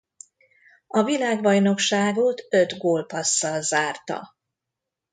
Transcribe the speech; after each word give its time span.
A 0.87 1.03
világbajnokságot 1.03 2.41
öt 2.49 2.77
gólpasszal 2.77 3.61
zárta. 3.61 4.35